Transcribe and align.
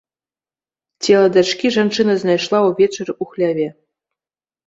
Цела 1.05 1.27
дачкі 1.35 1.67
жанчына 1.75 2.13
знайшла 2.23 2.59
ўвечары 2.69 3.13
ў 3.21 3.23
хляве. 3.35 3.67